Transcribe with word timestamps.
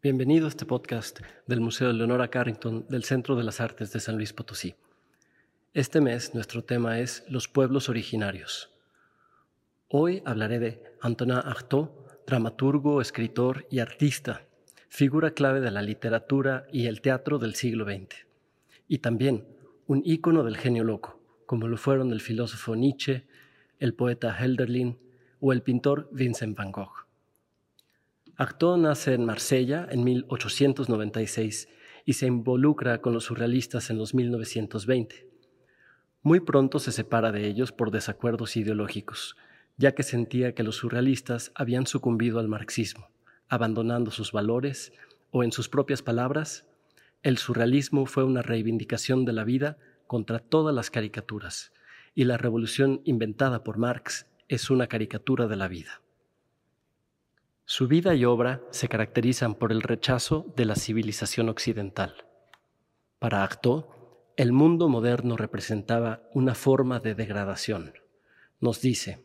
Bienvenido 0.00 0.46
a 0.46 0.48
este 0.48 0.64
podcast 0.64 1.18
del 1.48 1.60
Museo 1.60 1.92
Leonora 1.92 2.28
Carrington 2.28 2.86
del 2.88 3.02
Centro 3.02 3.34
de 3.34 3.42
las 3.42 3.60
Artes 3.60 3.92
de 3.92 3.98
San 3.98 4.14
Luis 4.14 4.32
Potosí. 4.32 4.76
Este 5.74 6.00
mes 6.00 6.34
nuestro 6.34 6.62
tema 6.62 7.00
es 7.00 7.24
los 7.28 7.48
pueblos 7.48 7.88
originarios. 7.88 8.70
Hoy 9.88 10.22
hablaré 10.24 10.60
de 10.60 10.82
Antonin 11.00 11.38
Artaud, 11.38 11.88
dramaturgo, 12.28 13.00
escritor 13.00 13.66
y 13.72 13.80
artista, 13.80 14.46
figura 14.88 15.32
clave 15.32 15.58
de 15.58 15.72
la 15.72 15.82
literatura 15.82 16.68
y 16.70 16.86
el 16.86 17.00
teatro 17.00 17.40
del 17.40 17.56
siglo 17.56 17.84
XX, 17.84 18.24
y 18.86 18.98
también 18.98 19.48
un 19.88 20.02
ícono 20.04 20.44
del 20.44 20.58
genio 20.58 20.84
loco, 20.84 21.20
como 21.44 21.66
lo 21.66 21.76
fueron 21.76 22.12
el 22.12 22.20
filósofo 22.20 22.76
Nietzsche, 22.76 23.26
el 23.80 23.94
poeta 23.94 24.38
Helderlin 24.38 24.96
o 25.40 25.52
el 25.52 25.62
pintor 25.62 26.08
Vincent 26.12 26.56
van 26.56 26.70
Gogh. 26.70 27.07
Artaud 28.40 28.76
nace 28.76 29.14
en 29.14 29.24
Marsella 29.24 29.88
en 29.90 30.04
1896 30.04 31.68
y 32.04 32.12
se 32.12 32.26
involucra 32.26 33.00
con 33.00 33.12
los 33.12 33.24
surrealistas 33.24 33.90
en 33.90 33.98
los 33.98 34.14
1920. 34.14 35.28
Muy 36.22 36.38
pronto 36.38 36.78
se 36.78 36.92
separa 36.92 37.32
de 37.32 37.48
ellos 37.48 37.72
por 37.72 37.90
desacuerdos 37.90 38.56
ideológicos, 38.56 39.36
ya 39.76 39.96
que 39.96 40.04
sentía 40.04 40.54
que 40.54 40.62
los 40.62 40.76
surrealistas 40.76 41.50
habían 41.56 41.88
sucumbido 41.88 42.38
al 42.38 42.46
marxismo, 42.46 43.10
abandonando 43.48 44.12
sus 44.12 44.30
valores, 44.30 44.92
o 45.32 45.42
en 45.42 45.50
sus 45.50 45.68
propias 45.68 46.02
palabras, 46.02 46.64
el 47.24 47.38
surrealismo 47.38 48.06
fue 48.06 48.22
una 48.22 48.42
reivindicación 48.42 49.24
de 49.24 49.32
la 49.32 49.42
vida 49.42 49.78
contra 50.06 50.38
todas 50.38 50.72
las 50.72 50.92
caricaturas, 50.92 51.72
y 52.14 52.22
la 52.22 52.36
revolución 52.36 53.00
inventada 53.02 53.64
por 53.64 53.78
Marx 53.78 54.28
es 54.46 54.70
una 54.70 54.86
caricatura 54.86 55.48
de 55.48 55.56
la 55.56 55.66
vida. 55.66 56.02
Su 57.70 57.86
vida 57.86 58.14
y 58.14 58.24
obra 58.24 58.62
se 58.70 58.88
caracterizan 58.88 59.54
por 59.54 59.72
el 59.72 59.82
rechazo 59.82 60.50
de 60.56 60.64
la 60.64 60.74
civilización 60.74 61.50
occidental. 61.50 62.14
Para 63.18 63.42
Artaud, 63.42 63.84
el 64.38 64.52
mundo 64.52 64.88
moderno 64.88 65.36
representaba 65.36 66.22
una 66.32 66.54
forma 66.54 66.98
de 66.98 67.14
degradación. 67.14 67.92
Nos 68.58 68.80
dice, 68.80 69.22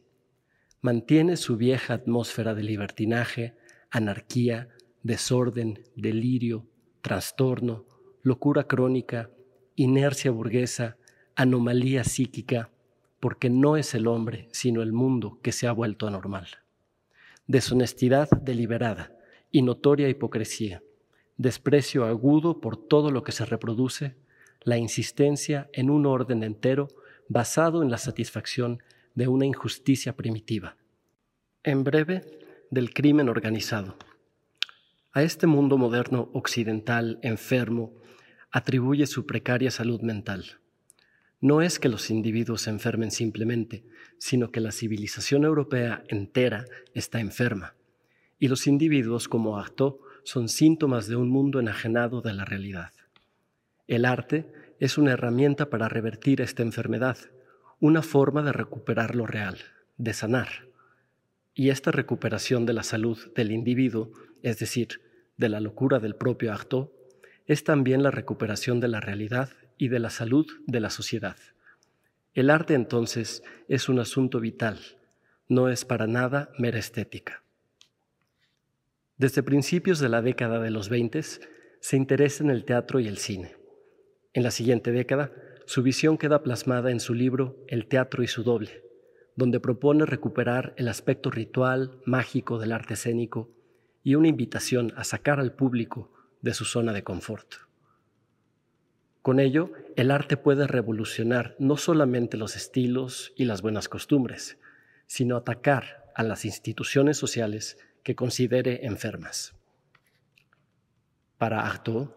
mantiene 0.82 1.38
su 1.38 1.56
vieja 1.56 1.94
atmósfera 1.94 2.54
de 2.54 2.64
libertinaje, 2.64 3.56
anarquía, 3.90 4.68
desorden, 5.04 5.82
delirio, 5.96 6.68
trastorno, 7.02 7.86
locura 8.24 8.66
crónica, 8.66 9.30
inercia 9.78 10.32
burguesa, 10.32 10.98
anomalía 11.38 12.04
psíquica, 12.04 12.72
porque 13.22 13.50
no 13.50 13.78
es 13.78 13.96
el 13.96 14.06
hombre, 14.06 14.50
sino 14.52 14.82
el 14.82 14.92
mundo 14.92 15.40
que 15.42 15.54
se 15.54 15.66
ha 15.66 15.72
vuelto 15.72 16.08
anormal 16.08 16.63
deshonestidad 17.48 18.30
deliberada 18.30 19.16
y 19.52 19.62
notoria 19.62 20.10
hipocresía, 20.10 20.82
desprecio 21.38 22.06
agudo 22.06 22.62
por 22.62 22.78
todo 22.78 23.12
lo 23.12 23.24
que 23.24 23.32
se 23.32 23.46
reproduce, 23.46 24.16
la 24.62 24.78
insistencia 24.78 25.70
en 25.74 25.90
un 25.90 26.06
orden 26.06 26.44
entero 26.44 26.88
basado 27.28 27.84
en 27.84 27.92
la 27.92 27.98
satisfacción 27.98 28.82
de 29.16 29.28
una 29.28 29.46
injusticia 29.46 30.16
primitiva. 30.16 30.78
En 31.64 31.84
breve, 31.84 32.22
del 32.72 32.94
crimen 32.94 33.30
organizado. 33.30 33.96
A 35.12 35.22
este 35.22 35.46
mundo 35.46 35.78
moderno 35.78 36.30
occidental 36.34 37.20
enfermo 37.22 37.94
atribuye 38.52 39.06
su 39.06 39.28
precaria 39.28 39.70
salud 39.70 40.02
mental. 40.02 40.60
No 41.44 41.62
es 41.62 41.78
que 41.78 41.90
los 41.90 42.10
individuos 42.10 42.62
se 42.62 42.70
enfermen 42.70 43.12
simplemente, 43.12 43.84
sino 44.18 44.50
que 44.50 44.62
la 44.62 44.72
civilización 44.72 45.44
europea 45.44 46.06
entera 46.08 46.64
está 46.94 47.20
enferma. 47.20 47.76
Y 48.40 48.48
los 48.48 48.66
individuos 48.66 49.28
como 49.28 49.58
Artaud 49.58 49.96
son 50.24 50.48
síntomas 50.48 51.10
de 51.10 51.18
un 51.18 51.30
mundo 51.30 51.60
enajenado 51.60 52.22
de 52.22 52.34
la 52.34 52.46
realidad. 52.46 52.94
El 53.88 54.06
arte 54.06 54.50
es 54.80 54.98
una 54.98 55.12
herramienta 55.12 55.70
para 55.70 55.90
revertir 55.90 56.40
esta 56.40 56.64
enfermedad, 56.64 57.18
una 57.82 58.04
forma 58.04 58.42
de 58.42 58.54
recuperar 58.54 59.14
lo 59.14 59.28
real, 59.28 59.58
de 59.98 60.14
sanar. 60.14 60.70
Y 61.54 61.72
esta 61.72 61.92
recuperación 61.92 62.66
de 62.66 62.72
la 62.72 62.84
salud 62.84 63.18
del 63.36 63.52
individuo, 63.52 64.14
es 64.44 64.60
decir, 64.60 65.02
de 65.36 65.50
la 65.50 65.60
locura 65.60 66.00
del 66.00 66.16
propio 66.16 66.54
Artaud, 66.54 66.88
es 67.48 67.66
también 67.66 68.02
la 68.02 68.12
recuperación 68.12 68.80
de 68.80 68.88
la 68.88 69.02
realidad 69.02 69.50
y 69.78 69.88
de 69.88 70.00
la 70.00 70.10
salud 70.10 70.46
de 70.66 70.80
la 70.80 70.90
sociedad. 70.90 71.38
El 72.34 72.50
arte 72.50 72.74
entonces 72.74 73.44
es 73.68 73.90
un 73.90 74.00
asunto 74.00 74.40
vital, 74.40 74.80
no 75.48 75.70
es 75.70 75.86
para 75.86 76.08
nada 76.08 76.52
mera 76.58 76.80
estética. 76.80 77.44
Desde 79.18 79.44
principios 79.44 80.00
de 80.00 80.10
la 80.10 80.22
década 80.22 80.60
de 80.60 80.72
los 80.72 80.90
20 80.90 81.22
se 81.22 81.98
interesa 81.98 82.44
en 82.44 82.50
el 82.50 82.66
teatro 82.66 83.00
y 83.00 83.08
el 83.08 83.18
cine. 83.18 83.56
En 84.34 84.44
la 84.44 84.52
siguiente 84.52 84.92
década, 84.92 85.32
su 85.66 85.84
visión 85.84 86.18
queda 86.18 86.44
plasmada 86.44 86.92
en 86.92 87.00
su 87.00 87.14
libro 87.14 87.64
El 87.68 87.88
teatro 87.88 88.24
y 88.24 88.28
su 88.28 88.44
doble, 88.44 88.84
donde 89.36 89.60
propone 89.60 90.06
recuperar 90.06 90.74
el 90.78 90.88
aspecto 90.88 91.30
ritual, 91.30 92.00
mágico 92.06 92.58
del 92.58 92.72
arte 92.72 92.96
escénico 92.96 93.50
y 94.04 94.16
una 94.16 94.28
invitación 94.28 94.92
a 94.96 95.04
sacar 95.04 95.40
al 95.40 95.54
público 95.54 96.12
de 96.42 96.54
su 96.54 96.66
zona 96.66 96.92
de 96.94 97.04
confort. 97.04 97.54
Con 99.24 99.40
ello, 99.40 99.72
el 99.96 100.12
arte 100.12 100.36
puede 100.36 100.68
revolucionar 100.68 101.56
no 101.58 101.78
solamente 101.78 102.36
los 102.36 102.58
estilos 102.58 103.32
y 103.38 103.46
las 103.46 103.62
buenas 103.62 103.88
costumbres, 103.88 104.58
sino 105.08 105.38
atacar 105.38 106.12
a 106.14 106.24
las 106.24 106.44
instituciones 106.44 107.16
sociales 107.16 107.78
que 108.04 108.16
considere 108.16 108.86
enfermas. 108.86 109.56
Para 111.38 111.66
Artaud, 111.66 112.10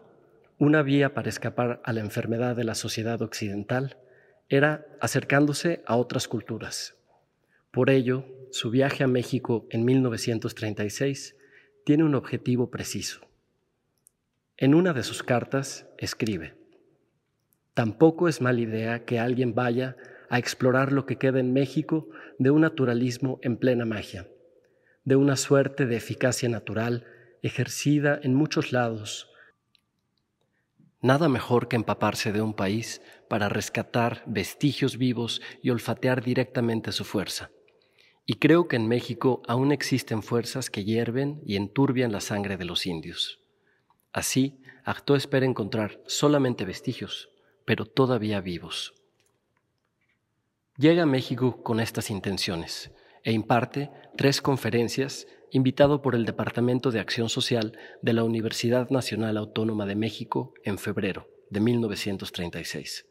una 0.57 0.81
vía 0.81 1.13
para 1.13 1.29
escapar 1.29 1.81
a 1.85 1.93
la 1.93 2.01
enfermedad 2.01 2.57
de 2.57 2.65
la 2.65 2.75
sociedad 2.75 3.21
occidental 3.21 3.97
era 4.49 4.85
acercándose 4.99 5.83
a 5.85 5.95
otras 5.95 6.27
culturas. 6.27 6.97
Por 7.71 7.89
ello, 7.89 8.25
su 8.51 8.69
viaje 8.69 9.05
a 9.05 9.07
México 9.07 9.65
en 9.69 9.85
1936 9.85 11.37
tiene 11.85 12.03
un 12.03 12.15
objetivo 12.15 12.69
preciso. 12.69 13.21
En 14.57 14.75
una 14.75 14.91
de 14.91 15.03
sus 15.03 15.23
cartas 15.23 15.87
escribe, 15.97 16.56
Tampoco 17.77 18.27
es 18.27 18.41
mala 18.41 18.59
idea 18.59 19.05
que 19.05 19.19
alguien 19.19 19.53
vaya 19.53 19.97
a 20.31 20.39
explorar 20.39 20.91
lo 20.91 21.05
que 21.05 21.19
queda 21.19 21.39
en 21.39 21.53
México 21.53 22.09
de 22.39 22.49
un 22.49 22.61
naturalismo 22.61 23.37
en 23.43 23.55
plena 23.55 23.85
magia, 23.85 24.27
de 25.03 25.15
una 25.15 25.35
suerte 25.35 25.85
de 25.85 25.95
eficacia 25.95 26.49
natural 26.49 27.05
ejercida 27.43 28.19
en 28.23 28.33
muchos 28.33 28.71
lados. 28.71 29.29
Nada 31.03 31.29
mejor 31.29 31.67
que 31.67 31.75
empaparse 31.75 32.31
de 32.31 32.41
un 32.41 32.55
país 32.55 32.99
para 33.29 33.47
rescatar 33.47 34.23
vestigios 34.25 34.97
vivos 34.97 35.39
y 35.61 35.69
olfatear 35.69 36.23
directamente 36.23 36.91
su 36.91 37.03
fuerza. 37.03 37.51
Y 38.25 38.37
creo 38.37 38.67
que 38.67 38.77
en 38.77 38.87
México 38.87 39.43
aún 39.47 39.71
existen 39.71 40.23
fuerzas 40.23 40.71
que 40.71 40.83
hierven 40.83 41.41
y 41.45 41.57
enturbian 41.57 42.11
la 42.11 42.21
sangre 42.21 42.57
de 42.57 42.65
los 42.65 42.87
indios. 42.87 43.39
Así, 44.13 44.63
Acto 44.83 45.15
espera 45.15 45.45
encontrar 45.45 46.01
solamente 46.07 46.65
vestigios, 46.65 47.29
pero 47.67 47.85
todavía 47.85 48.39
vivos. 48.39 48.93
Llega 50.77 51.03
a 51.03 51.05
México 51.05 51.61
con 51.63 51.81
estas 51.81 52.09
intenciones 52.09 52.91
e 53.25 53.33
imparte 53.33 53.91
tres 54.15 54.41
conferencias 54.41 55.27
invitado 55.51 56.01
por 56.01 56.15
el 56.15 56.23
Departamento 56.23 56.91
de 56.91 57.01
Acción 57.01 57.27
Social 57.27 57.77
de 58.01 58.13
la 58.13 58.23
Universidad 58.23 58.89
Nacional 58.89 59.35
Autónoma 59.35 59.85
de 59.85 59.95
México 59.95 60.53
en 60.63 60.77
febrero 60.77 61.27
de 61.49 61.59
1936. 61.59 63.05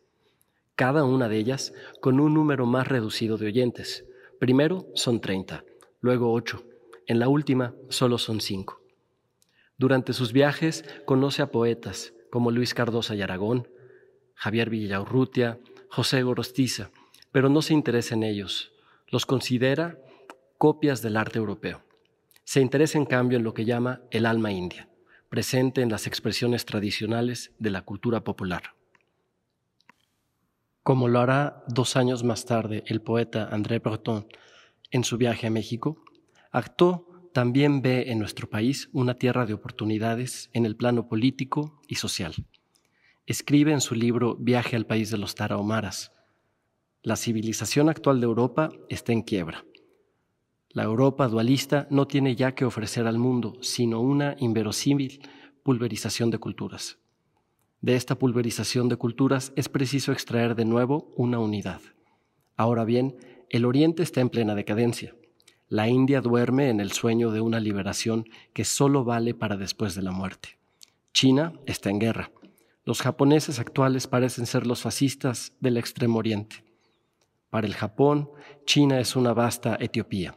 Cada 0.74 1.04
una 1.04 1.28
de 1.28 1.36
ellas 1.36 1.74
con 2.00 2.18
un 2.18 2.32
número 2.32 2.64
más 2.64 2.88
reducido 2.88 3.36
de 3.36 3.48
oyentes. 3.48 4.06
Primero 4.40 4.86
son 4.94 5.20
30, 5.20 5.64
luego 6.00 6.32
8. 6.32 6.64
En 7.06 7.18
la 7.18 7.28
última 7.28 7.74
solo 7.90 8.16
son 8.16 8.40
5. 8.40 8.80
Durante 9.76 10.14
sus 10.14 10.32
viajes 10.32 10.82
conoce 11.04 11.42
a 11.42 11.50
poetas 11.50 12.14
como 12.30 12.50
Luis 12.50 12.72
Cardosa 12.72 13.14
y 13.14 13.20
Aragón, 13.20 13.68
Javier 14.36 14.68
Villaurrutia, 14.68 15.58
José 15.88 16.22
Gorostiza, 16.22 16.90
pero 17.32 17.48
no 17.48 17.62
se 17.62 17.72
interesa 17.72 18.14
en 18.14 18.22
ellos. 18.22 18.70
Los 19.08 19.24
considera 19.24 19.98
copias 20.58 21.00
del 21.00 21.16
arte 21.16 21.38
europeo. 21.38 21.82
Se 22.44 22.60
interesa 22.60 22.98
en 22.98 23.06
cambio 23.06 23.38
en 23.38 23.44
lo 23.44 23.54
que 23.54 23.64
llama 23.64 24.02
el 24.10 24.26
alma 24.26 24.52
india, 24.52 24.88
presente 25.30 25.80
en 25.80 25.90
las 25.90 26.06
expresiones 26.06 26.66
tradicionales 26.66 27.52
de 27.58 27.70
la 27.70 27.82
cultura 27.82 28.22
popular. 28.24 28.74
Como 30.82 31.08
lo 31.08 31.18
hará 31.18 31.64
dos 31.66 31.96
años 31.96 32.22
más 32.22 32.44
tarde 32.44 32.84
el 32.86 33.00
poeta 33.00 33.48
André 33.50 33.80
Breton 33.80 34.28
en 34.90 35.02
su 35.02 35.16
viaje 35.16 35.46
a 35.46 35.50
México, 35.50 36.04
Artaud 36.52 37.00
también 37.32 37.82
ve 37.82 38.12
en 38.12 38.18
nuestro 38.18 38.48
país 38.48 38.88
una 38.92 39.14
tierra 39.14 39.46
de 39.46 39.54
oportunidades 39.54 40.50
en 40.52 40.64
el 40.66 40.76
plano 40.76 41.08
político 41.08 41.80
y 41.88 41.96
social 41.96 42.34
escribe 43.26 43.72
en 43.72 43.80
su 43.80 43.94
libro 43.96 44.36
Viaje 44.38 44.76
al 44.76 44.86
país 44.86 45.10
de 45.10 45.18
los 45.18 45.34
Tarahumaras. 45.34 46.12
La 47.02 47.16
civilización 47.16 47.88
actual 47.88 48.20
de 48.20 48.26
Europa 48.26 48.70
está 48.88 49.12
en 49.12 49.22
quiebra. 49.22 49.64
La 50.70 50.84
Europa 50.84 51.26
dualista 51.26 51.88
no 51.90 52.06
tiene 52.06 52.36
ya 52.36 52.54
que 52.54 52.64
ofrecer 52.64 53.06
al 53.06 53.18
mundo, 53.18 53.54
sino 53.62 54.00
una 54.00 54.36
inverosímil 54.38 55.20
pulverización 55.62 56.30
de 56.30 56.38
culturas. 56.38 56.98
De 57.80 57.96
esta 57.96 58.16
pulverización 58.16 58.88
de 58.88 58.96
culturas 58.96 59.52
es 59.56 59.68
preciso 59.68 60.12
extraer 60.12 60.54
de 60.54 60.64
nuevo 60.64 61.12
una 61.16 61.38
unidad. 61.38 61.80
Ahora 62.56 62.84
bien, 62.84 63.16
el 63.50 63.64
Oriente 63.64 64.02
está 64.02 64.20
en 64.20 64.30
plena 64.30 64.54
decadencia. 64.54 65.14
La 65.68 65.88
India 65.88 66.20
duerme 66.20 66.68
en 66.68 66.80
el 66.80 66.92
sueño 66.92 67.32
de 67.32 67.40
una 67.40 67.58
liberación 67.58 68.24
que 68.52 68.64
solo 68.64 69.02
vale 69.02 69.34
para 69.34 69.56
después 69.56 69.96
de 69.96 70.02
la 70.02 70.12
muerte. 70.12 70.58
China 71.12 71.54
está 71.66 71.90
en 71.90 71.98
guerra. 71.98 72.30
Los 72.86 73.02
japoneses 73.02 73.58
actuales 73.58 74.06
parecen 74.06 74.46
ser 74.46 74.64
los 74.64 74.82
fascistas 74.82 75.52
del 75.58 75.76
Extremo 75.76 76.20
Oriente. 76.20 76.64
Para 77.50 77.66
el 77.66 77.74
Japón, 77.74 78.30
China 78.64 79.00
es 79.00 79.16
una 79.16 79.34
vasta 79.34 79.76
Etiopía. 79.80 80.36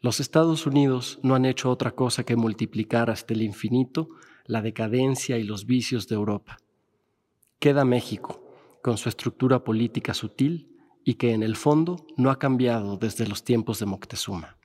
Los 0.00 0.18
Estados 0.18 0.66
Unidos 0.66 1.18
no 1.22 1.34
han 1.34 1.44
hecho 1.44 1.70
otra 1.70 1.90
cosa 1.90 2.24
que 2.24 2.36
multiplicar 2.36 3.10
hasta 3.10 3.34
el 3.34 3.42
infinito 3.42 4.08
la 4.46 4.62
decadencia 4.62 5.36
y 5.36 5.42
los 5.42 5.66
vicios 5.66 6.08
de 6.08 6.14
Europa. 6.14 6.56
Queda 7.58 7.84
México, 7.84 8.42
con 8.82 8.96
su 8.96 9.10
estructura 9.10 9.62
política 9.62 10.14
sutil 10.14 10.74
y 11.04 11.14
que 11.14 11.34
en 11.34 11.42
el 11.42 11.54
fondo 11.54 12.06
no 12.16 12.30
ha 12.30 12.38
cambiado 12.38 12.96
desde 12.96 13.26
los 13.26 13.44
tiempos 13.44 13.78
de 13.78 13.84
Moctezuma. 13.84 14.56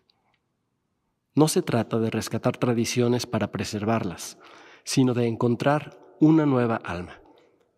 No 1.36 1.50
se 1.50 1.64
trata 1.64 2.00
de 2.00 2.12
rescatar 2.12 2.56
tradiciones 2.56 3.26
para 3.26 3.52
preservarlas, 3.52 4.38
sino 4.86 5.14
de 5.14 5.28
encontrar 5.28 6.03
una 6.24 6.46
nueva 6.46 6.78
alma, 6.78 7.20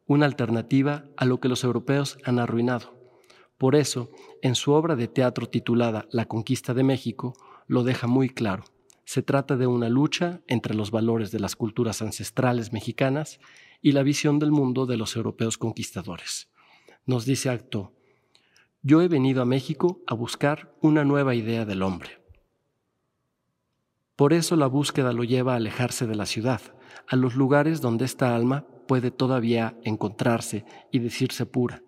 una 0.05 0.27
alternativa 0.27 1.05
a 1.17 1.25
lo 1.25 1.39
que 1.39 1.49
los 1.49 1.63
europeos 1.63 2.19
han 2.25 2.37
arruinado. 2.37 2.93
Por 3.57 3.75
eso, 3.75 4.11
en 4.43 4.53
su 4.53 4.73
obra 4.73 4.95
de 4.95 5.07
teatro 5.07 5.49
titulada 5.49 6.05
La 6.11 6.27
conquista 6.27 6.75
de 6.75 6.83
México, 6.83 7.33
lo 7.65 7.83
deja 7.83 8.05
muy 8.05 8.29
claro. 8.29 8.63
Se 9.03 9.23
trata 9.23 9.57
de 9.57 9.65
una 9.65 9.89
lucha 9.89 10.43
entre 10.45 10.75
los 10.75 10.91
valores 10.91 11.31
de 11.31 11.39
las 11.39 11.55
culturas 11.55 12.03
ancestrales 12.03 12.71
mexicanas 12.71 13.39
y 13.81 13.93
la 13.93 14.03
visión 14.03 14.37
del 14.37 14.51
mundo 14.51 14.85
de 14.85 14.97
los 14.97 15.15
europeos 15.15 15.57
conquistadores. 15.57 16.51
Nos 17.07 17.25
dice 17.25 17.49
Acto, 17.49 17.93
yo 18.83 19.01
he 19.01 19.07
venido 19.07 19.41
a 19.41 19.45
México 19.45 20.03
a 20.05 20.13
buscar 20.13 20.71
una 20.81 21.03
nueva 21.03 21.33
idea 21.33 21.65
del 21.65 21.81
hombre. 21.81 22.21
Por 24.15 24.33
eso 24.33 24.55
la 24.55 24.67
búsqueda 24.67 25.13
lo 25.13 25.23
lleva 25.23 25.53
a 25.53 25.57
alejarse 25.57 26.05
de 26.05 26.15
la 26.15 26.27
ciudad, 26.27 26.61
a 27.07 27.15
los 27.15 27.35
lugares 27.35 27.81
donde 27.81 28.05
esta 28.05 28.35
alma 28.35 28.65
puede 28.87 29.11
todavía 29.11 29.77
encontrarse 29.83 30.65
y 30.91 30.99
decirse 30.99 31.45
pura. 31.45 31.81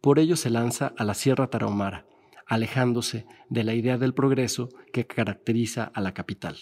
Por 0.00 0.18
ello 0.18 0.36
se 0.36 0.50
lanza 0.50 0.92
a 0.96 1.04
la 1.04 1.14
Sierra 1.14 1.48
Tarahumara, 1.48 2.06
alejándose 2.46 3.26
de 3.48 3.64
la 3.64 3.74
idea 3.74 3.98
del 3.98 4.14
progreso 4.14 4.68
que 4.92 5.06
caracteriza 5.06 5.84
a 5.94 6.00
la 6.00 6.14
capital. 6.14 6.58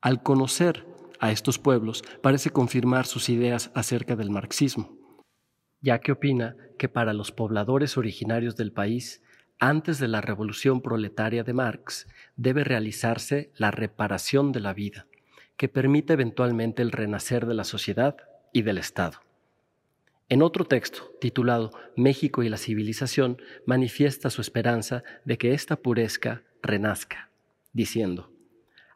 Al 0.00 0.22
conocer 0.22 0.86
a 1.18 1.32
estos 1.32 1.58
pueblos, 1.58 2.04
parece 2.22 2.50
confirmar 2.50 3.06
sus 3.06 3.28
ideas 3.28 3.72
acerca 3.74 4.14
del 4.14 4.30
marxismo, 4.30 4.96
ya 5.80 5.98
que 6.00 6.12
opina 6.12 6.56
que 6.78 6.88
para 6.88 7.12
los 7.12 7.32
pobladores 7.32 7.96
originarios 7.96 8.54
del 8.56 8.72
país, 8.72 9.22
antes 9.58 9.98
de 9.98 10.06
la 10.06 10.20
revolución 10.20 10.82
proletaria 10.82 11.42
de 11.42 11.52
Marx, 11.52 12.06
debe 12.36 12.62
realizarse 12.62 13.50
la 13.56 13.72
reparación 13.72 14.52
de 14.52 14.60
la 14.60 14.72
vida, 14.72 15.06
que 15.58 15.68
permite 15.68 16.14
eventualmente 16.14 16.80
el 16.80 16.92
renacer 16.92 17.44
de 17.44 17.52
la 17.52 17.64
sociedad 17.64 18.16
y 18.52 18.62
del 18.62 18.78
Estado. 18.78 19.18
En 20.30 20.40
otro 20.40 20.64
texto, 20.64 21.10
titulado 21.20 21.72
México 21.96 22.42
y 22.42 22.48
la 22.48 22.58
civilización, 22.58 23.42
manifiesta 23.66 24.30
su 24.30 24.40
esperanza 24.40 25.02
de 25.24 25.36
que 25.36 25.52
esta 25.52 25.76
purezca 25.76 26.44
renazca, 26.62 27.30
diciendo, 27.72 28.30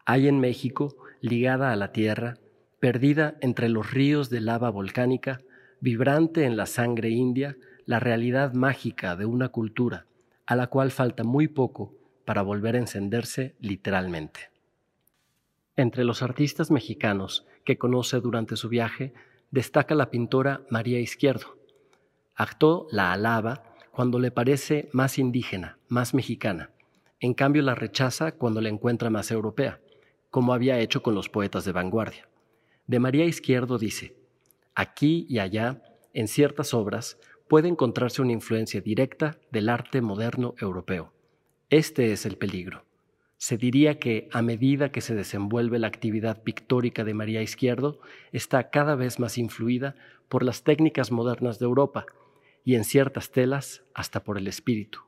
hay 0.05 0.29
en 0.29 0.41
México, 0.41 0.97
ligada 1.20 1.73
a 1.73 1.76
la 1.76 1.93
tierra, 1.93 2.38
perdida 2.81 3.37
entre 3.41 3.69
los 3.69 3.91
ríos 3.91 4.31
de 4.31 4.41
lava 4.41 4.70
volcánica, 4.70 5.41
vibrante 5.81 6.44
en 6.44 6.56
la 6.56 6.67
sangre 6.67 7.11
india, 7.11 7.56
la 7.87 7.99
realidad 7.99 8.55
mágica 8.55 9.17
de 9.17 9.26
una 9.26 9.49
cultura, 9.49 10.06
a 10.47 10.55
la 10.55 10.69
cual 10.69 10.93
falta 10.93 11.25
muy 11.25 11.49
poco 11.49 11.94
para 12.25 12.43
volver 12.43 12.76
a 12.76 12.79
encenderse 12.79 13.56
literalmente. 13.58 14.51
Entre 15.76 16.04
los 16.04 16.22
artistas 16.22 16.70
mexicanos 16.70 17.46
que 17.64 17.78
conoce 17.78 18.20
durante 18.20 18.56
su 18.56 18.69
viaje 18.69 19.14
destaca 19.50 19.94
la 19.94 20.10
pintora 20.10 20.62
María 20.69 21.00
Izquierdo. 21.00 21.56
Acto 22.34 22.86
la 22.90 23.12
alaba 23.12 23.62
cuando 23.90 24.19
le 24.19 24.30
parece 24.30 24.88
más 24.92 25.19
indígena, 25.19 25.78
más 25.88 26.14
mexicana. 26.14 26.70
En 27.20 27.34
cambio 27.34 27.62
la 27.62 27.74
rechaza 27.74 28.32
cuando 28.32 28.60
la 28.60 28.69
encuentra 28.69 29.10
más 29.10 29.30
europea, 29.30 29.80
como 30.30 30.52
había 30.52 30.78
hecho 30.78 31.02
con 31.02 31.14
los 31.14 31.28
poetas 31.28 31.64
de 31.64 31.72
vanguardia. 31.72 32.28
De 32.86 32.98
María 32.98 33.24
Izquierdo 33.24 33.78
dice, 33.78 34.16
aquí 34.74 35.26
y 35.28 35.38
allá, 35.38 35.82
en 36.14 36.28
ciertas 36.28 36.74
obras, 36.74 37.19
puede 37.48 37.69
encontrarse 37.69 38.22
una 38.22 38.32
influencia 38.32 38.80
directa 38.80 39.38
del 39.50 39.69
arte 39.69 40.00
moderno 40.00 40.54
europeo. 40.58 41.12
Este 41.70 42.12
es 42.12 42.26
el 42.26 42.36
peligro. 42.36 42.84
Se 43.43 43.56
diría 43.56 43.99
que 43.99 44.29
a 44.31 44.41
medida 44.41 44.93
que 44.93 45.00
se 45.00 45.17
desenvuelve 45.17 45.81
la 45.81 45.89
actividad 45.89 46.44
pictórica 46.44 47.03
de 47.03 47.12
María 47.12 47.43
Izquierdo, 47.43 47.99
está 48.31 48.71
cada 48.71 48.94
vez 48.94 49.19
más 49.19 49.37
influida 49.37 49.97
por 50.29 50.44
las 50.44 50.62
técnicas 50.62 51.11
modernas 51.11 51.59
de 51.59 51.65
Europa 51.65 52.06
y 52.65 52.77
en 52.77 52.85
ciertas 52.85 53.33
telas 53.33 53.83
hasta 53.94 54.23
por 54.23 54.39
el 54.39 54.47
espíritu. 54.47 55.00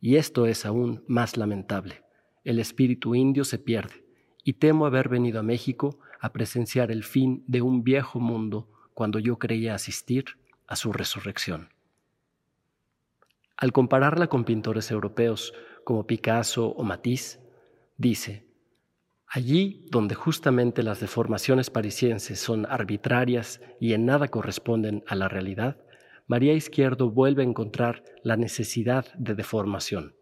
Y 0.00 0.14
esto 0.14 0.46
es 0.46 0.64
aún 0.64 1.02
más 1.08 1.36
lamentable. 1.36 2.04
El 2.44 2.60
espíritu 2.60 3.16
indio 3.16 3.42
se 3.42 3.58
pierde 3.58 4.04
y 4.44 4.52
temo 4.52 4.86
haber 4.86 5.08
venido 5.08 5.40
a 5.40 5.42
México 5.42 5.98
a 6.20 6.32
presenciar 6.32 6.92
el 6.92 7.02
fin 7.02 7.42
de 7.48 7.62
un 7.62 7.82
viejo 7.82 8.20
mundo 8.20 8.68
cuando 8.94 9.18
yo 9.18 9.40
creía 9.40 9.74
asistir 9.74 10.38
a 10.68 10.76
su 10.76 10.92
resurrección. 10.92 11.70
Al 13.56 13.72
compararla 13.72 14.28
con 14.28 14.44
pintores 14.44 14.92
europeos 14.92 15.52
como 15.82 16.06
Picasso 16.06 16.68
o 16.68 16.84
Matisse, 16.84 17.40
Dice, 17.96 18.46
allí 19.26 19.86
donde 19.90 20.14
justamente 20.14 20.82
las 20.82 21.00
deformaciones 21.00 21.70
parisienses 21.70 22.38
son 22.38 22.66
arbitrarias 22.66 23.60
y 23.80 23.94
en 23.94 24.04
nada 24.04 24.28
corresponden 24.28 25.02
a 25.06 25.14
la 25.14 25.28
realidad, 25.28 25.78
María 26.26 26.52
Izquierdo 26.52 27.10
vuelve 27.10 27.42
a 27.42 27.46
encontrar 27.46 28.02
la 28.22 28.36
necesidad 28.36 29.06
de 29.14 29.34
deformación, 29.34 30.14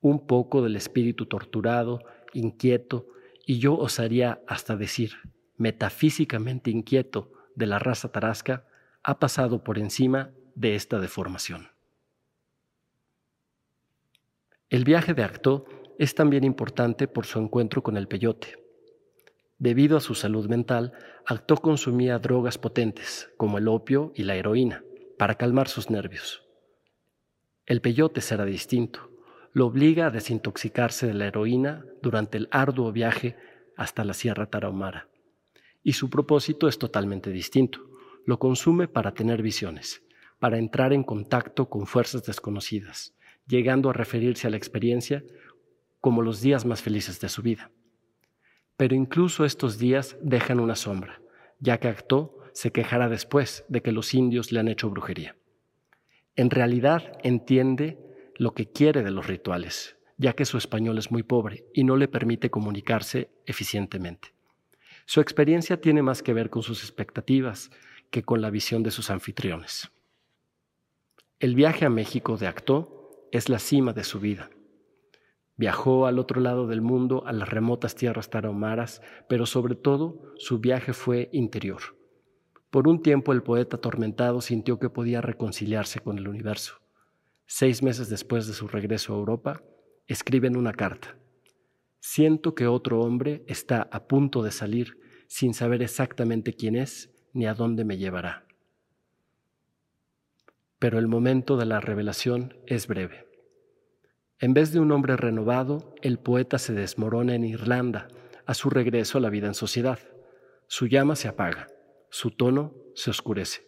un 0.00 0.26
poco 0.26 0.62
del 0.62 0.76
espíritu 0.76 1.26
torturado, 1.26 2.00
inquieto, 2.34 3.06
y 3.46 3.58
yo 3.58 3.76
osaría 3.76 4.40
hasta 4.46 4.76
decir, 4.76 5.12
metafísicamente 5.56 6.70
inquieto 6.70 7.32
de 7.54 7.66
la 7.66 7.78
raza 7.78 8.12
tarasca, 8.12 8.66
ha 9.02 9.18
pasado 9.18 9.64
por 9.64 9.78
encima 9.78 10.30
de 10.54 10.74
esta 10.74 11.00
deformación. 11.00 11.68
El 14.68 14.84
viaje 14.84 15.14
de 15.14 15.22
Acto 15.22 15.64
es 15.98 16.14
también 16.14 16.44
importante 16.44 17.08
por 17.08 17.26
su 17.26 17.38
encuentro 17.38 17.82
con 17.82 17.96
el 17.96 18.08
peyote. 18.08 18.58
Debido 19.58 19.96
a 19.96 20.00
su 20.00 20.14
salud 20.14 20.48
mental, 20.48 20.92
Acto 21.24 21.56
consumía 21.56 22.18
drogas 22.18 22.58
potentes, 22.58 23.30
como 23.36 23.58
el 23.58 23.68
opio 23.68 24.12
y 24.14 24.24
la 24.24 24.36
heroína, 24.36 24.84
para 25.18 25.36
calmar 25.36 25.68
sus 25.68 25.88
nervios. 25.88 26.42
El 27.64 27.80
peyote 27.80 28.20
será 28.20 28.44
distinto. 28.44 29.10
Lo 29.52 29.66
obliga 29.66 30.06
a 30.06 30.10
desintoxicarse 30.10 31.06
de 31.06 31.14
la 31.14 31.26
heroína 31.26 31.84
durante 32.02 32.36
el 32.36 32.48
arduo 32.50 32.92
viaje 32.92 33.36
hasta 33.76 34.04
la 34.04 34.12
Sierra 34.12 34.46
Tarahumara. 34.46 35.08
Y 35.82 35.94
su 35.94 36.10
propósito 36.10 36.68
es 36.68 36.78
totalmente 36.78 37.30
distinto. 37.30 37.80
Lo 38.26 38.38
consume 38.38 38.88
para 38.88 39.14
tener 39.14 39.40
visiones, 39.40 40.02
para 40.38 40.58
entrar 40.58 40.92
en 40.92 41.02
contacto 41.02 41.70
con 41.70 41.86
fuerzas 41.86 42.24
desconocidas, 42.24 43.14
llegando 43.46 43.88
a 43.88 43.94
referirse 43.94 44.46
a 44.46 44.50
la 44.50 44.58
experiencia 44.58 45.24
como 46.06 46.22
los 46.22 46.40
días 46.40 46.64
más 46.64 46.82
felices 46.82 47.18
de 47.18 47.28
su 47.28 47.42
vida. 47.42 47.72
Pero 48.76 48.94
incluso 48.94 49.44
estos 49.44 49.76
días 49.76 50.16
dejan 50.22 50.60
una 50.60 50.76
sombra, 50.76 51.20
ya 51.58 51.80
que 51.80 51.88
Acto 51.88 52.38
se 52.52 52.70
quejará 52.70 53.08
después 53.08 53.64
de 53.66 53.82
que 53.82 53.90
los 53.90 54.14
indios 54.14 54.52
le 54.52 54.60
han 54.60 54.68
hecho 54.68 54.88
brujería. 54.88 55.34
En 56.36 56.50
realidad 56.50 57.18
entiende 57.24 57.98
lo 58.36 58.54
que 58.54 58.70
quiere 58.70 59.02
de 59.02 59.10
los 59.10 59.26
rituales, 59.26 59.96
ya 60.16 60.34
que 60.34 60.44
su 60.44 60.58
español 60.58 60.96
es 60.98 61.10
muy 61.10 61.24
pobre 61.24 61.64
y 61.74 61.82
no 61.82 61.96
le 61.96 62.06
permite 62.06 62.50
comunicarse 62.50 63.32
eficientemente. 63.44 64.32
Su 65.06 65.20
experiencia 65.20 65.80
tiene 65.80 66.02
más 66.02 66.22
que 66.22 66.34
ver 66.34 66.50
con 66.50 66.62
sus 66.62 66.84
expectativas 66.84 67.72
que 68.12 68.22
con 68.22 68.40
la 68.40 68.50
visión 68.50 68.84
de 68.84 68.92
sus 68.92 69.10
anfitriones. 69.10 69.90
El 71.40 71.56
viaje 71.56 71.84
a 71.84 71.90
México 71.90 72.36
de 72.36 72.46
Acto 72.46 73.26
es 73.32 73.48
la 73.48 73.58
cima 73.58 73.92
de 73.92 74.04
su 74.04 74.20
vida 74.20 74.50
Viajó 75.56 76.06
al 76.06 76.18
otro 76.18 76.40
lado 76.40 76.66
del 76.66 76.82
mundo, 76.82 77.26
a 77.26 77.32
las 77.32 77.48
remotas 77.48 77.94
tierras 77.94 78.28
tarahumaras, 78.28 79.00
pero 79.28 79.46
sobre 79.46 79.74
todo 79.74 80.34
su 80.36 80.58
viaje 80.58 80.92
fue 80.92 81.30
interior. 81.32 81.80
Por 82.70 82.88
un 82.88 83.00
tiempo 83.00 83.32
el 83.32 83.42
poeta 83.42 83.76
atormentado 83.76 84.42
sintió 84.42 84.78
que 84.78 84.90
podía 84.90 85.22
reconciliarse 85.22 86.00
con 86.00 86.18
el 86.18 86.28
universo. 86.28 86.74
Seis 87.46 87.82
meses 87.82 88.10
después 88.10 88.46
de 88.46 88.52
su 88.52 88.68
regreso 88.68 89.14
a 89.14 89.16
Europa, 89.16 89.62
escriben 90.06 90.56
una 90.56 90.72
carta. 90.72 91.16
Siento 92.00 92.54
que 92.54 92.66
otro 92.66 93.00
hombre 93.00 93.44
está 93.46 93.88
a 93.90 94.06
punto 94.06 94.42
de 94.42 94.50
salir 94.50 94.98
sin 95.26 95.54
saber 95.54 95.82
exactamente 95.82 96.54
quién 96.54 96.76
es 96.76 97.10
ni 97.32 97.46
a 97.46 97.54
dónde 97.54 97.84
me 97.84 97.96
llevará. 97.96 98.46
Pero 100.78 100.98
el 100.98 101.08
momento 101.08 101.56
de 101.56 101.66
la 101.66 101.80
revelación 101.80 102.54
es 102.66 102.86
breve. 102.86 103.25
En 104.38 104.52
vez 104.52 104.70
de 104.70 104.80
un 104.80 104.92
hombre 104.92 105.16
renovado, 105.16 105.94
el 106.02 106.18
poeta 106.18 106.58
se 106.58 106.74
desmorona 106.74 107.34
en 107.34 107.44
Irlanda 107.44 108.08
a 108.44 108.52
su 108.52 108.68
regreso 108.68 109.16
a 109.16 109.20
la 109.22 109.30
vida 109.30 109.46
en 109.46 109.54
sociedad. 109.54 109.98
Su 110.66 110.86
llama 110.86 111.16
se 111.16 111.26
apaga, 111.26 111.68
su 112.10 112.30
tono 112.30 112.74
se 112.94 113.08
oscurece. 113.10 113.66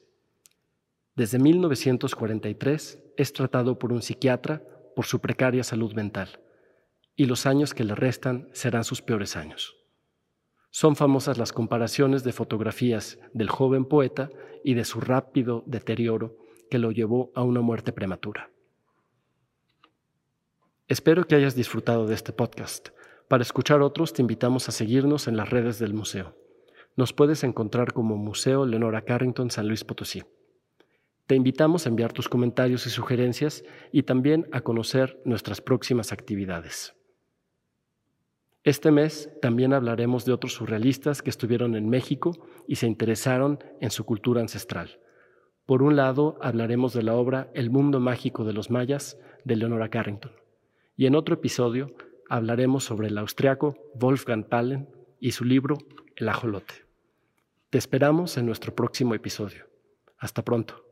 Desde 1.14 1.38
1943 1.38 2.98
es 3.16 3.32
tratado 3.32 3.78
por 3.78 3.92
un 3.92 4.02
psiquiatra 4.02 4.62
por 4.94 5.06
su 5.06 5.20
precaria 5.20 5.64
salud 5.64 5.94
mental, 5.94 6.40
y 7.16 7.24
los 7.24 7.46
años 7.46 7.72
que 7.72 7.84
le 7.84 7.94
restan 7.94 8.48
serán 8.52 8.84
sus 8.84 9.00
peores 9.00 9.36
años. 9.36 9.74
Son 10.70 10.96
famosas 10.96 11.38
las 11.38 11.52
comparaciones 11.52 12.24
de 12.24 12.32
fotografías 12.32 13.18
del 13.32 13.48
joven 13.48 13.86
poeta 13.86 14.28
y 14.62 14.74
de 14.74 14.84
su 14.84 15.00
rápido 15.00 15.64
deterioro 15.66 16.36
que 16.70 16.78
lo 16.78 16.92
llevó 16.92 17.32
a 17.34 17.42
una 17.42 17.62
muerte 17.62 17.92
prematura. 17.92 18.50
Espero 20.88 21.26
que 21.26 21.34
hayas 21.34 21.54
disfrutado 21.54 22.06
de 22.06 22.14
este 22.14 22.32
podcast. 22.32 22.88
Para 23.28 23.42
escuchar 23.42 23.82
otros 23.82 24.14
te 24.14 24.22
invitamos 24.22 24.70
a 24.70 24.72
seguirnos 24.72 25.28
en 25.28 25.36
las 25.36 25.50
redes 25.50 25.78
del 25.78 25.92
museo. 25.92 26.34
Nos 26.96 27.12
puedes 27.12 27.44
encontrar 27.44 27.92
como 27.92 28.16
Museo 28.16 28.64
Leonora 28.64 29.02
Carrington 29.02 29.50
San 29.50 29.68
Luis 29.68 29.84
Potosí. 29.84 30.22
Te 31.26 31.34
invitamos 31.34 31.84
a 31.84 31.90
enviar 31.90 32.14
tus 32.14 32.30
comentarios 32.30 32.86
y 32.86 32.90
sugerencias 32.90 33.64
y 33.92 34.04
también 34.04 34.48
a 34.50 34.62
conocer 34.62 35.20
nuestras 35.26 35.60
próximas 35.60 36.10
actividades. 36.10 36.94
Este 38.64 38.90
mes 38.90 39.28
también 39.42 39.74
hablaremos 39.74 40.24
de 40.24 40.32
otros 40.32 40.54
surrealistas 40.54 41.20
que 41.20 41.28
estuvieron 41.28 41.74
en 41.74 41.90
México 41.90 42.46
y 42.66 42.76
se 42.76 42.86
interesaron 42.86 43.62
en 43.82 43.90
su 43.90 44.06
cultura 44.06 44.40
ancestral. 44.40 45.00
Por 45.66 45.82
un 45.82 45.96
lado, 45.96 46.38
hablaremos 46.40 46.94
de 46.94 47.02
la 47.02 47.14
obra 47.14 47.50
El 47.52 47.68
mundo 47.68 48.00
mágico 48.00 48.44
de 48.44 48.54
los 48.54 48.70
mayas 48.70 49.18
de 49.44 49.56
Leonora 49.56 49.90
Carrington. 49.90 50.32
Y 50.98 51.06
en 51.06 51.14
otro 51.14 51.36
episodio 51.36 51.94
hablaremos 52.28 52.82
sobre 52.82 53.06
el 53.06 53.18
austriaco 53.18 53.76
Wolfgang 53.94 54.48
Palen 54.48 54.88
y 55.20 55.30
su 55.30 55.44
libro 55.44 55.78
El 56.16 56.28
ajolote. 56.28 56.74
Te 57.70 57.78
esperamos 57.78 58.36
en 58.36 58.46
nuestro 58.46 58.74
próximo 58.74 59.14
episodio. 59.14 59.68
Hasta 60.18 60.44
pronto. 60.44 60.87